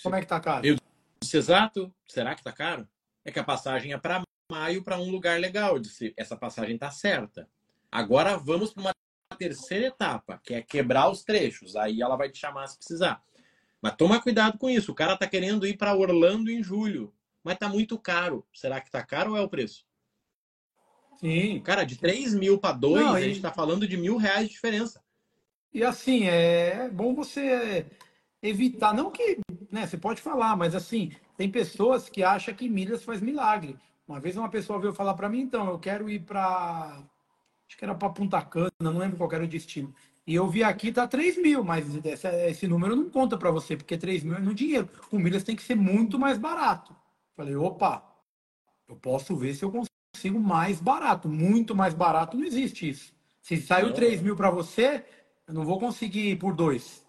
[0.02, 0.66] Como é que tá caro?
[0.66, 0.76] Eu
[1.22, 1.94] disse, exato.
[2.08, 2.88] Será que tá caro?
[3.24, 5.76] É que a passagem é para maio para um lugar legal.
[5.76, 7.48] Eu disse, essa passagem tá certa.
[7.88, 8.92] Agora vamos para uma
[9.38, 11.76] terceira etapa, que é quebrar os trechos.
[11.76, 13.22] Aí ela vai te chamar se precisar.
[13.80, 14.90] Mas toma cuidado com isso.
[14.90, 18.44] O cara tá querendo ir para Orlando em julho, mas tá muito caro.
[18.52, 19.86] Será que tá caro ou é o preço?
[21.18, 21.60] Sim.
[21.60, 24.54] Cara, de 3 mil para 2, Não, a gente tá falando de mil reais de
[24.54, 25.02] diferença.
[25.72, 27.86] E assim, é bom você
[28.40, 29.38] evitar, não que,
[29.72, 33.76] né, você pode falar, mas assim, tem pessoas que acham que milhas faz milagre.
[34.06, 37.02] Uma vez uma pessoa veio falar para mim, então, eu quero ir para,
[37.66, 39.94] acho que era para Punta Cana, não lembro qual era o destino.
[40.26, 43.76] E eu vi aqui, tá 3 mil, mas esse, esse número não conta para você,
[43.76, 44.88] porque 3 mil é no dinheiro.
[45.10, 46.94] O milhas tem que ser muito mais barato.
[47.36, 48.02] Falei, opa,
[48.88, 49.93] eu posso ver se eu consigo
[50.40, 51.28] mais barato.
[51.28, 53.12] Muito mais barato não existe isso.
[53.40, 53.94] Se saiu Não.
[53.94, 55.04] 3 mil para você,
[55.46, 57.04] eu não vou conseguir por dois.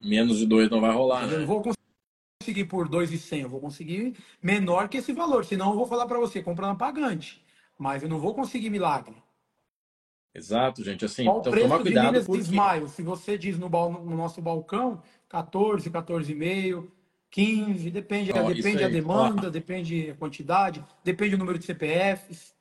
[0.00, 1.44] Menos de 2 não vai rolar, Eu não né?
[1.44, 3.42] vou conseguir por dois e cem.
[3.42, 5.44] Eu vou conseguir menor que esse valor.
[5.44, 7.44] Senão eu vou falar para você, compra na pagante.
[7.78, 9.14] Mas eu não vou conseguir milagre.
[10.34, 11.04] Exato, gente.
[11.04, 12.88] Assim, Qual então preço toma de cuidado milhas de porque Smile?
[12.88, 16.88] Se você diz no, no nosso balcão, 14, 14,5,
[17.36, 22.54] 15, depende, Ó, depende a demanda, depende a quantidade, depende do número de CPFs.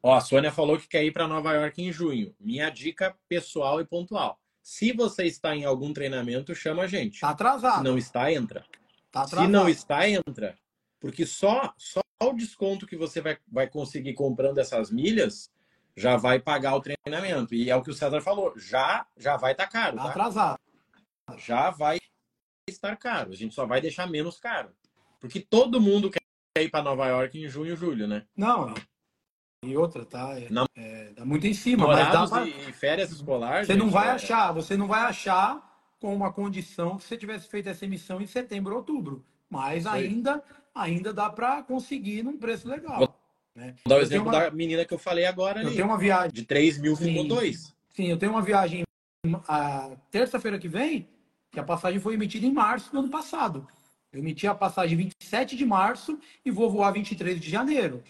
[0.00, 2.32] Ó, a Sônia falou que quer ir para Nova York em junho.
[2.38, 4.38] Minha dica pessoal e pontual.
[4.62, 7.18] Se você está em algum treinamento, chama a gente.
[7.18, 7.82] Tá Se atrasado.
[7.82, 8.64] não está, entra.
[9.10, 9.50] Tá Se atrasado.
[9.50, 10.56] não está, entra.
[11.00, 15.50] Porque só, só o desconto que você vai, vai conseguir comprando essas milhas
[15.96, 17.56] já vai pagar o treinamento.
[17.56, 18.52] E é o que o César falou.
[18.56, 20.10] Já, já vai estar caro, Tá tá?
[20.10, 20.60] atrasado.
[21.38, 21.98] Já vai
[22.68, 23.32] estar caro.
[23.32, 24.70] A gente só vai deixar menos caro.
[25.20, 26.20] Porque todo mundo quer
[26.62, 28.24] ir para Nova York em junho e julho, né?
[28.36, 28.72] Não,
[29.64, 30.38] e outra, tá?
[30.38, 30.66] É, Não.
[30.76, 32.46] é, dá muito em cima, mas dá pra...
[32.46, 33.66] e férias escolares.
[33.66, 37.48] Você não vai é- achar, você não vai achar com uma condição que você tivesse
[37.48, 39.24] feito essa emissão em setembro ou outubro.
[39.48, 40.42] Mas ainda,
[40.74, 43.18] ainda dá para conseguir num preço legal.
[43.54, 43.74] né?
[43.84, 45.76] Vou dar o Eu exemplo uma- da menina que eu falei agora Eu ali.
[45.76, 47.28] tenho uma viagem, De 3 mil ficou Sim.
[47.28, 47.74] 2.
[47.90, 48.82] sim, eu tenho uma viagem
[49.48, 51.08] a terça-feira que vem,
[51.54, 53.66] que a passagem foi emitida em março do ano passado.
[54.12, 58.02] Eu emiti a passagem 27 de março e vou voar 23 de janeiro.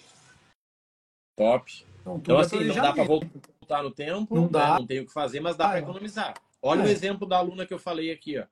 [1.37, 1.71] Top.
[2.01, 4.49] Então, Então, é assim, não dá para voltar no tempo, Não né?
[4.51, 4.79] dá.
[4.79, 5.83] não tem o que fazer, mas dá Ah, para é.
[5.83, 6.35] economizar.
[6.63, 6.85] Olha É.
[6.85, 8.45] o exemplo da aluna que eu falei aqui, ó.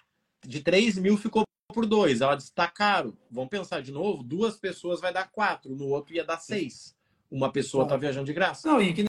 [0.46, 2.20] De 3 mil ficou por 2.
[2.20, 3.16] Ela disse, tá caro.
[3.30, 6.94] Vamos pensar de novo, duas pessoas vai dar 4, no outro ia dar 6.
[7.30, 8.68] Uma pessoa tá viajando de graça.
[8.68, 9.04] Não, e que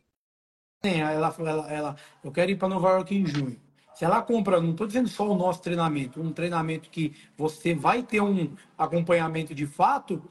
[0.84, 3.60] nem ela, ela, ela, eu quero ir para Nova York em junho.
[3.96, 8.02] Se ela compra, não estou dizendo só o nosso treinamento, um treinamento que você vai
[8.02, 10.22] ter um acompanhamento de fato,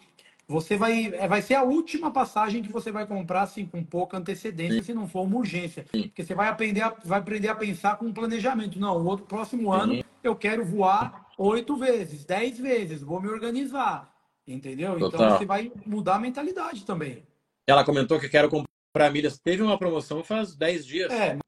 [0.49, 4.19] você vai, é, vai ser a última passagem que você vai comprar assim, com pouca
[4.19, 5.87] antecedência, se não for uma urgência.
[5.91, 8.79] Porque você vai aprender, a, vai aprender a pensar com um planejamento.
[8.79, 14.13] Não, o outro próximo ano eu quero voar oito vezes, dez vezes, vou me organizar.
[14.47, 14.97] Entendeu?
[14.97, 15.39] Então Total.
[15.39, 17.23] você vai mudar a mentalidade também.
[17.67, 19.39] Ela comentou que quero comprar milhas.
[19.39, 21.13] Teve uma promoção faz 10 dias.
[21.13, 21.39] É,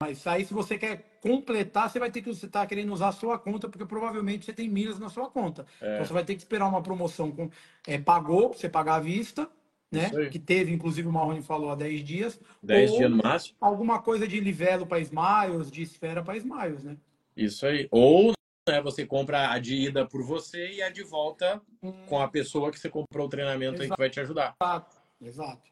[0.00, 3.12] mas aí se você quer completar, você vai ter que você tá querendo usar a
[3.12, 5.66] sua conta, porque provavelmente você tem milhas na sua conta.
[5.80, 5.94] É.
[5.94, 7.50] Então você vai ter que esperar uma promoção com
[7.86, 9.48] é, pagou, você pagar à vista,
[9.90, 10.10] né?
[10.30, 12.40] Que teve, inclusive, o Marrone falou há 10 dias.
[12.62, 13.56] 10 ou dias no máximo.
[13.60, 16.96] alguma coisa de livelo para Smiles, de esfera para Smiles, né?
[17.36, 17.88] Isso aí.
[17.90, 18.32] Ou
[18.68, 21.60] né, você compra a de ida por você e a de volta
[22.08, 25.70] com a pessoa que você comprou o treinamento aí que vai te ajudar, Exato, exato.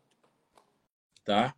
[1.25, 1.55] tá?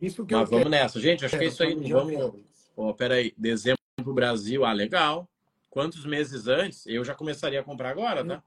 [0.00, 0.70] Isso que Mas vamos quero.
[0.70, 1.00] nessa.
[1.00, 1.74] Gente, acho que é isso aí.
[1.74, 2.55] Vamos.
[2.76, 3.32] Ó, peraí.
[3.36, 4.64] Dezembro pro Brasil.
[4.64, 5.28] Ah, legal.
[5.70, 6.86] Quantos meses antes?
[6.86, 8.42] Eu já começaria a comprar agora, tá?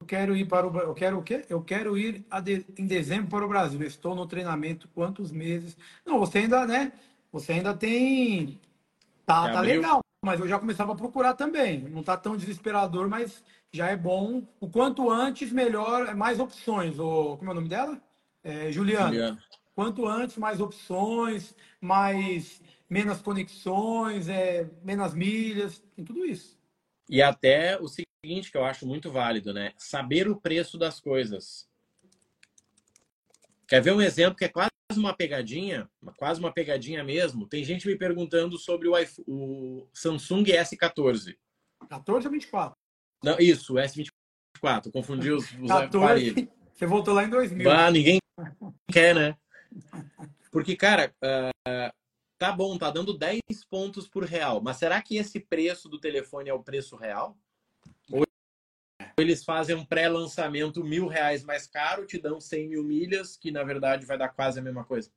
[0.00, 1.44] Eu quero ir para o eu quero o quê?
[1.48, 3.82] Eu quero ir de- em dezembro para o Brasil.
[3.82, 5.76] Estou no treinamento quantos meses?
[6.06, 6.92] Não, você ainda, né?
[7.32, 8.58] Você ainda tem
[9.26, 11.80] tá, tá legal, mas eu já começava a procurar também.
[11.80, 14.42] Não tá tão desesperador, mas já é bom.
[14.60, 16.98] O quanto antes, melhor, é mais opções.
[16.98, 18.00] O, como é o nome dela?
[18.42, 19.08] É, Juliana.
[19.08, 19.42] Juliana.
[19.74, 26.58] Quanto antes, mais opções, mais menos conexões, é, menos milhas, tem tudo isso.
[27.08, 29.72] E até o seguinte, que eu acho muito válido, né?
[29.76, 31.68] Saber o preço das coisas.
[33.66, 35.88] Quer ver um exemplo que é quase uma pegadinha?
[36.16, 37.46] Quase uma pegadinha mesmo.
[37.46, 41.36] Tem gente me perguntando sobre o, iPhone- o Samsung S14.
[41.88, 42.74] 14 ou 24?
[43.22, 44.90] Não, isso, o S24.
[44.92, 46.34] Confundi os, os aparelhos.
[46.34, 46.48] 14.
[46.74, 47.70] Você voltou lá em 2000.
[47.70, 48.18] Ah, ninguém
[48.90, 49.36] quer, né?
[50.50, 51.92] Porque, cara, ah,
[52.38, 54.62] tá bom, tá dando 10 pontos por real.
[54.62, 57.36] Mas será que esse preço do telefone é o preço real?
[58.10, 58.24] Ou
[59.18, 63.64] eles fazem um pré-lançamento mil reais mais caro, te dão 100 mil milhas, que na
[63.64, 65.10] verdade vai dar quase a mesma coisa.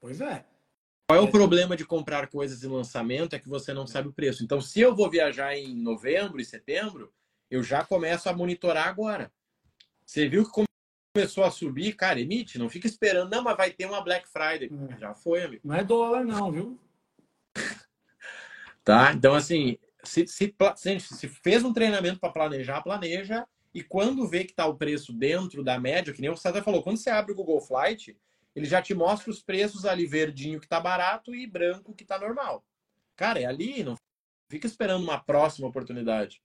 [0.00, 0.44] Pois é.
[1.08, 3.36] Qual é o problema de comprar coisas em lançamento?
[3.36, 4.42] É que você não sabe o preço.
[4.42, 7.12] Então, se eu vou viajar em novembro e setembro,
[7.48, 9.30] eu já começo a monitorar agora.
[10.04, 10.66] Você viu que
[11.16, 14.70] começou a subir, cara, emite, não fica esperando, não, mas vai ter uma Black Friday.
[14.90, 14.98] É.
[14.98, 15.62] Já foi, amigo.
[15.64, 16.78] Não é dólar, não, viu?
[18.84, 19.12] tá?
[19.14, 20.54] Então, assim, se, se,
[21.00, 23.46] se fez um treinamento para planejar, planeja.
[23.72, 26.82] E quando vê que está o preço dentro da média, que nem o César falou,
[26.82, 28.16] quando você abre o Google Flight,
[28.54, 32.18] ele já te mostra os preços ali verdinho que tá barato e branco que tá
[32.18, 32.64] normal.
[33.14, 33.96] Cara, é ali, não
[34.48, 36.42] fica esperando uma próxima oportunidade.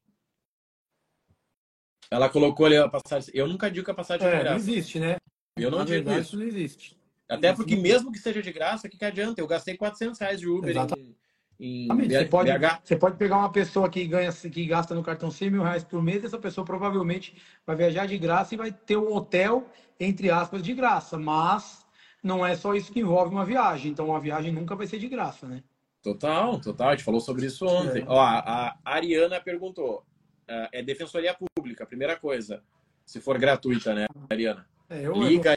[2.12, 3.32] Ela colocou ali a passagem.
[3.34, 5.16] Eu nunca digo que a passagem é, é Não existe, né?
[5.58, 6.38] Eu não Na digo verdade, isso.
[6.38, 7.00] não existe.
[7.30, 9.40] Até porque, mesmo que seja de graça, o que, que adianta?
[9.40, 11.16] Eu gastei 400 reais de Uber Exatamente.
[11.58, 12.52] em, em você, pode,
[12.84, 16.04] você pode pegar uma pessoa que ganha, que gasta no cartão 100 mil reais por
[16.04, 17.34] mês, essa pessoa provavelmente
[17.66, 19.66] vai viajar de graça e vai ter um hotel,
[19.98, 21.18] entre aspas, de graça.
[21.18, 21.86] Mas
[22.22, 23.92] não é só isso que envolve uma viagem.
[23.92, 25.64] Então, uma viagem nunca vai ser de graça, né?
[26.04, 26.90] Total, total.
[26.90, 28.02] A gente falou sobre isso ontem.
[28.02, 28.06] É.
[28.08, 30.04] Ó, a Ariana perguntou:
[30.52, 32.62] é, é defensoria pública, primeira coisa.
[33.06, 34.68] Se for gratuita, né, Ariana?
[34.90, 35.56] É, eu, Liga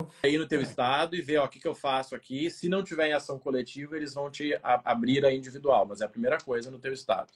[0.00, 0.08] eu...
[0.22, 0.62] aí no teu é.
[0.62, 2.50] estado e vê o que, que eu faço aqui.
[2.50, 6.08] Se não tiver em ação coletiva, eles vão te abrir a individual, mas é a
[6.08, 7.32] primeira coisa no teu estado.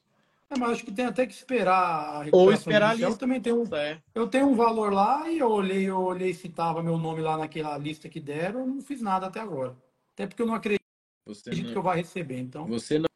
[0.49, 3.03] É, mas acho que tem até que esperar a Ou esperar ali.
[3.03, 4.01] Eu também tenho, é.
[4.15, 7.37] eu tenho um valor lá e eu olhei, eu olhei se tava meu nome lá
[7.37, 9.77] naquela lista que deram, eu não fiz nada até agora.
[10.15, 10.81] Até porque eu não acredito
[11.27, 11.73] não...
[11.73, 12.67] que eu vou receber, então.
[12.69, 13.07] Você não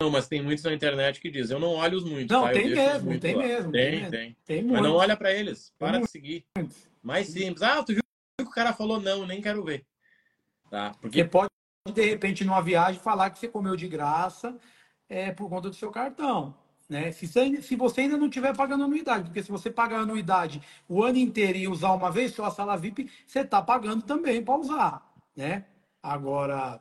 [0.00, 2.34] não, mas tem muitos na internet que dizem, eu não olho os muitos.
[2.34, 2.52] Não, tá?
[2.52, 4.62] tem, mesmo, tem, mesmo, tem, tem, tem.
[4.64, 6.44] Mas não olha para eles, para de seguir.
[7.02, 7.62] Mais simples.
[7.62, 8.02] Ah, tu viu
[8.38, 9.86] que o cara falou não, nem quero ver.
[10.68, 10.94] Tá?
[11.00, 11.48] Porque você pode,
[11.92, 14.56] de repente, numa viagem, falar que você comeu de graça
[15.08, 16.56] é, por conta do seu cartão.
[16.88, 17.12] Né?
[17.12, 21.02] Se, você, se você ainda não estiver pagando anuidade, porque se você pagar anuidade o
[21.02, 24.58] ano inteiro e usar uma vez só a sala VIP, você está pagando também para
[24.58, 25.14] usar.
[25.36, 25.64] Né?
[26.02, 26.80] Agora,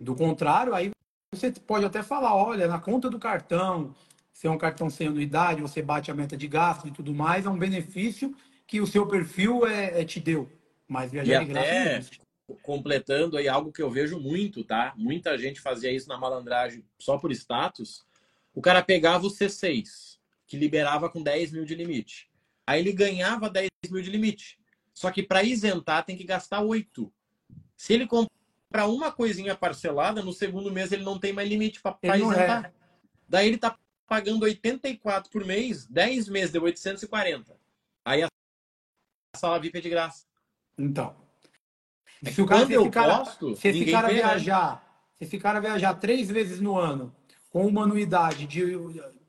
[0.00, 0.90] do contrário, aí
[1.32, 3.94] você pode até falar, olha, na conta do cartão,
[4.32, 7.46] se é um cartão sem anuidade, você bate a meta de gasto e tudo mais,
[7.46, 8.34] é um benefício
[8.66, 10.50] que o seu perfil é, é te deu.
[10.86, 12.10] Mas viajar e de graça
[12.62, 14.94] completando aí algo que eu vejo muito, tá?
[14.96, 18.06] Muita gente fazia isso na malandragem só por status.
[18.54, 22.30] O cara pegava o C6, que liberava com 10 mil de limite.
[22.66, 24.58] Aí ele ganhava 10 mil de limite.
[24.94, 27.12] Só que para isentar tem que gastar 8.
[27.76, 28.06] Se ele
[28.70, 32.66] para uma coisinha parcelada, no segundo mês ele não tem mais limite para isentar.
[32.66, 32.72] É.
[33.28, 33.76] Daí ele está
[34.06, 37.56] pagando 84 por mês, 10 meses deu 840.
[38.04, 38.28] Aí a
[39.36, 40.26] sala VIP é de graça.
[40.76, 41.14] Então.
[42.24, 45.94] É se o cara, se esse cara, se esse cara viajar, se esse cara viajar
[45.94, 47.14] três vezes no ano
[47.50, 48.64] com uma anuidade de,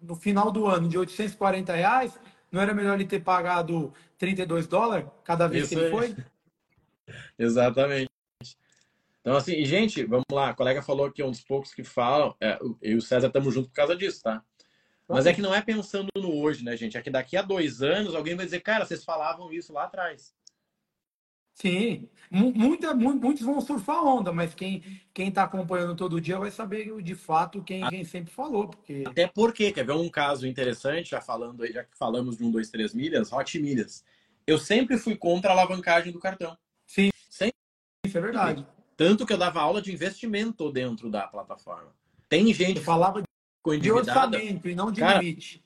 [0.01, 2.19] no final do ano de 840 reais,
[2.51, 5.91] não era melhor ele ter pagado 32 dólares cada vez Isso que ele aí.
[5.91, 6.15] foi?
[7.37, 8.08] Exatamente.
[9.21, 10.49] Então, assim, gente, vamos lá.
[10.49, 12.35] A colega falou que é um dos poucos que falam.
[12.39, 14.43] É, eu e o César estamos juntos por causa disso, tá?
[15.07, 16.95] Mas é que não é pensando no hoje, né, gente?
[16.95, 20.35] É que daqui a dois anos alguém vai dizer, cara, vocês falavam isso lá atrás.
[21.55, 24.81] Sim, muita, muitos vão surfar onda, mas quem
[25.13, 28.69] quem está acompanhando todo dia vai saber de fato quem, quem sempre falou.
[28.69, 29.03] Porque...
[29.05, 32.69] Até porque, quer ver um caso interessante, já falando já que falamos de um, dois,
[32.69, 34.05] três milhas, hot milhas.
[34.47, 36.57] Eu sempre fui contra a alavancagem do cartão.
[36.85, 37.55] Sim, sempre.
[38.05, 38.65] isso é verdade.
[38.99, 41.95] Tanto que eu dava aula de investimento dentro da plataforma.
[42.27, 42.79] Tem gente.
[42.79, 43.23] Você falava
[43.79, 45.63] de orçamento e não de Cara, limite.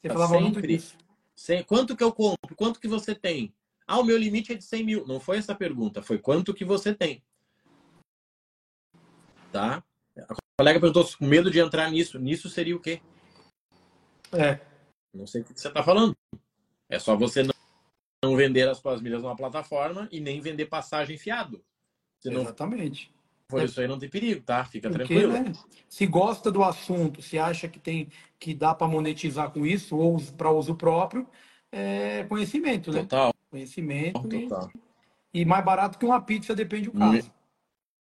[0.00, 0.96] Você falava sempre, muito disso.
[1.32, 2.56] Sem, quanto que eu compro?
[2.56, 3.54] Quanto que você tem?
[3.86, 5.06] Ah, o meu limite é de 100 mil.
[5.06, 7.22] Não foi essa pergunta, foi quanto que você tem.
[9.52, 9.80] Tá?
[10.16, 12.18] A colega perguntou com medo de entrar nisso.
[12.18, 13.00] Nisso seria o quê?
[14.32, 14.58] É.
[15.14, 16.16] Não sei o que você está falando.
[16.88, 17.44] É só você
[18.24, 21.64] não vender as suas milhas numa plataforma e nem vender passagem fiado.
[22.22, 23.12] Se não Exatamente.
[23.48, 23.64] Por é.
[23.64, 24.64] isso aí não tem perigo, tá?
[24.64, 25.32] Fica Porque, tranquilo.
[25.32, 25.52] Né?
[25.88, 28.08] Se gosta do assunto, se acha que tem
[28.38, 31.28] que dá para monetizar com isso ou para uso próprio,
[31.70, 33.00] é conhecimento, né?
[33.00, 33.34] Total.
[33.50, 34.70] Conhecimento Total.
[35.34, 37.30] E, e mais barato que uma pizza, depende do caso.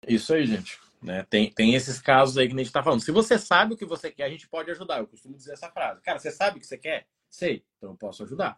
[0.06, 0.78] Isso aí, gente.
[1.02, 1.26] Né?
[1.28, 3.00] Tem, tem esses casos aí que a gente está falando.
[3.00, 4.98] Se você sabe o que você quer, a gente pode ajudar.
[4.98, 6.00] Eu costumo dizer essa frase.
[6.02, 7.06] Cara, você sabe o que você quer?
[7.28, 8.56] Sei, então eu posso ajudar.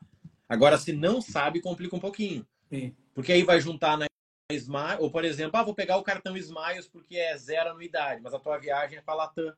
[0.48, 2.46] Agora, se não sabe, complica um pouquinho.
[2.68, 2.94] Sim.
[3.14, 4.06] Porque aí vai juntar na
[4.54, 8.32] Smile, ou por exemplo, ah, vou pegar o cartão Smiles porque é zero anuidade, mas
[8.32, 9.52] a tua viagem é para Latam.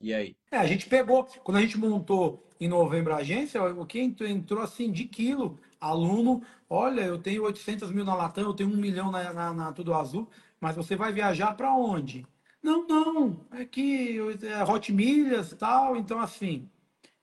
[0.00, 0.34] E aí?
[0.50, 4.62] É, a gente pegou, quando a gente montou em novembro a agência, o que entrou
[4.62, 9.10] assim de quilo, aluno, olha, eu tenho 800 mil na Latam, eu tenho um milhão
[9.10, 12.26] na, na, na Tudo Azul, mas você vai viajar para onde?
[12.62, 16.66] Não, não, é que é Hot Milhas e tal, então assim,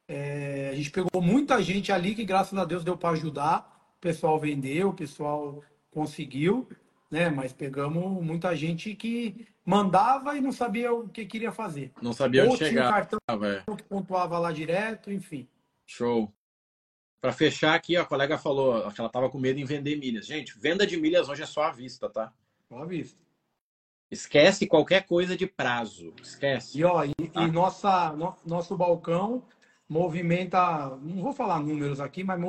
[0.08, 3.99] é, a gente pegou muita gente ali que graças a Deus deu para ajudar, o
[3.99, 6.69] pessoal vendeu, o pessoal conseguiu,
[7.10, 7.29] né?
[7.29, 11.91] Mas pegamos muita gente que mandava e não sabia o que queria fazer.
[12.01, 12.67] Não sabia onde chegar.
[12.67, 15.47] Ou tinha um cartão que pontuava lá direto, enfim.
[15.86, 16.31] Show.
[17.19, 20.27] Para fechar aqui, a colega falou que ela estava com medo em vender milhas.
[20.27, 22.31] Gente, venda de milhas hoje é só à vista, tá?
[22.69, 23.19] Só à vista.
[24.10, 26.13] Esquece qualquer coisa de prazo.
[26.21, 26.79] Esquece.
[26.79, 27.43] E, ó, e, tá?
[27.43, 29.43] e nossa, no, nosso balcão
[29.89, 32.39] movimenta, não vou falar números aqui, mas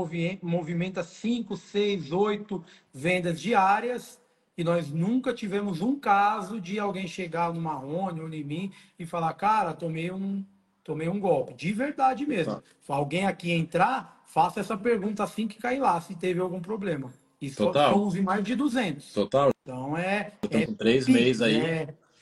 [0.43, 4.21] movimenta 5, 6, 8 vendas diárias
[4.57, 9.07] e nós nunca tivemos um caso de alguém chegar no Marrone ou em mim e
[9.07, 10.45] falar, cara, tomei um,
[10.83, 11.55] tomei um golpe.
[11.55, 12.57] De verdade mesmo.
[12.57, 12.63] Tá.
[12.89, 17.13] Alguém aqui entrar, faça essa pergunta assim que cair lá, se teve algum problema.
[17.41, 17.93] E Total.
[17.93, 19.13] somos em mais de 200.
[19.13, 19.53] Total.
[19.63, 20.33] Então é.
[20.51, 21.61] é três meses aí.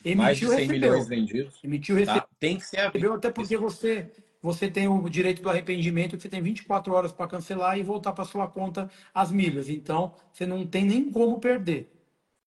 [0.04, 0.72] É, mais de 100 recebeu.
[0.74, 1.54] milhões vendidos.
[1.64, 2.20] Emitiu, recebeu.
[2.20, 2.28] Tá.
[2.38, 4.10] Tem que ser a Até porque você
[4.46, 8.12] você tem o direito do arrependimento, que você tem 24 horas para cancelar e voltar
[8.12, 9.68] para sua conta as milhas.
[9.68, 11.90] Então, você não tem nem como perder.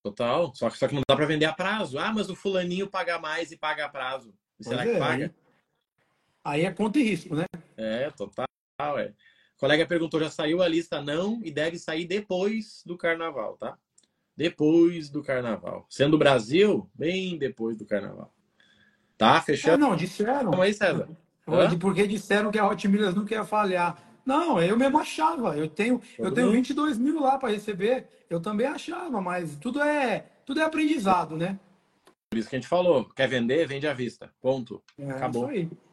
[0.02, 0.56] Total.
[0.56, 2.00] Só que, só que não dá para vender a prazo.
[2.00, 4.34] Ah, mas o fulaninho paga mais e paga a prazo.
[4.62, 5.36] será é, que paga?
[6.42, 7.44] Aí, aí, é conta e risco, né?
[7.76, 8.48] É, total.
[8.98, 9.14] É.
[9.58, 11.02] O colega perguntou, já saiu a lista?
[11.02, 13.78] Não, e deve sair depois do carnaval, tá?
[14.38, 15.86] Depois do carnaval.
[15.90, 18.34] Sendo o Brasil, bem depois do carnaval.
[19.18, 19.42] Tá?
[19.42, 19.84] Fechando?
[19.84, 20.52] É, não, disseram.
[20.52, 21.10] Como aí, César?
[21.80, 23.98] Porque disseram que a Hot Milhas nunca ia falhar.
[24.26, 25.58] Não, eu mesmo achava.
[25.58, 28.08] Eu tenho, eu tenho 22 mil lá para receber.
[28.30, 31.60] Eu também achava, mas tudo é, tudo é aprendizado, né?
[32.30, 33.10] Por isso que a gente falou.
[33.16, 34.30] Quer vender, vende à vista.
[34.40, 34.84] Ponto.
[34.98, 35.50] É, Acabou.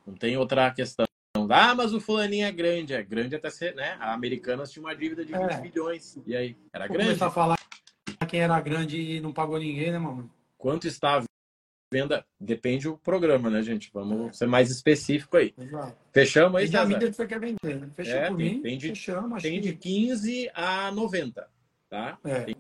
[0.07, 1.07] Não tem outra questão.
[1.49, 2.93] Ah, mas o fulaninho é grande.
[2.93, 3.97] É grande até ser, né?
[4.01, 5.61] A Americanas tinha uma dívida de 20 é.
[5.61, 6.19] bilhões.
[6.27, 6.57] E aí?
[6.73, 7.11] Era Vou grande.
[7.11, 7.57] começar a falar
[8.27, 10.29] quem era grande e não pagou ninguém, né, mamãe?
[10.59, 11.23] Quanto está
[11.93, 13.91] venda depende do programa, né, gente?
[13.93, 15.55] Vamos ser mais específico aí.
[15.57, 15.97] Exato.
[16.13, 16.83] Fechamos aí, César?
[16.83, 17.91] a mídia que você quer vender, né?
[17.95, 19.43] Fechou é, por tem, mim, tem de, fechamos.
[19.43, 21.49] Tem de 15 a 90,
[21.89, 22.19] tá?
[22.25, 22.41] É.
[22.41, 22.57] Tem,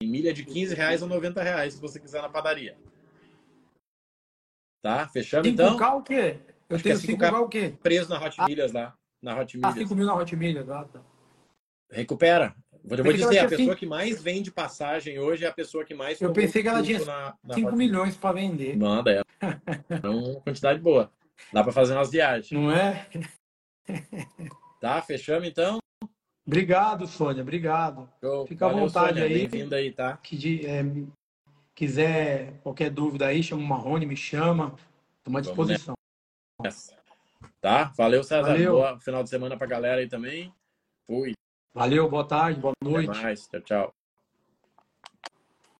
[0.00, 2.76] tem milha de 15 reais a 90 reais, se você quiser na padaria.
[4.82, 5.06] Tá?
[5.08, 5.76] Fechamos 5K então?
[5.76, 6.40] 5K o quê?
[6.68, 7.74] Eu Acho tenho 5K, o quê?
[7.82, 8.96] Preso na Hot Milhas lá.
[9.20, 9.76] Na Hot ah, Milhas.
[9.76, 11.00] Ah, 5 mil na Hot Milhas, ah, tá.
[11.90, 12.56] Recupera.
[12.88, 16.20] Eu vou dizer, a pessoa que mais vende passagem hoje é a pessoa que mais.
[16.20, 17.00] Eu pensei que ela tinha
[17.54, 18.76] 5 milhões para vender.
[18.76, 19.22] Manda, é.
[20.02, 21.10] é uma quantidade boa.
[21.52, 22.50] Dá para fazer umas viagens.
[22.50, 23.08] Não é?
[24.80, 25.78] Tá, fechamos então?
[26.44, 27.42] Obrigado, Sônia.
[27.42, 28.08] Obrigado.
[28.20, 28.46] Show.
[28.48, 29.24] Fica Valeu, à vontade Sônia.
[29.24, 29.46] aí.
[29.46, 30.16] Bem-vindo aí, tá?
[30.16, 30.82] Que de, é,
[31.72, 34.74] quiser qualquer dúvida aí, chama o Marrone, me chama.
[35.18, 35.94] Estou à disposição.
[37.60, 37.92] Tá?
[37.96, 38.48] Valeu, César.
[38.48, 38.72] Valeu.
[38.72, 40.52] Boa final de semana pra galera aí também.
[41.06, 41.32] Fui.
[41.74, 43.10] Valeu, boa tarde, boa noite.
[43.10, 43.46] Até mais.
[43.48, 44.01] Tchau, tchau.